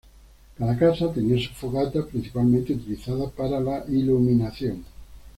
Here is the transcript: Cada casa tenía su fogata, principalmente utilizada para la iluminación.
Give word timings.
Cada 0.57 0.75
casa 0.79 1.13
tenía 1.13 1.37
su 1.37 1.53
fogata, 1.53 2.03
principalmente 2.07 2.73
utilizada 2.73 3.29
para 3.29 3.59
la 3.59 3.85
iluminación. 3.87 4.83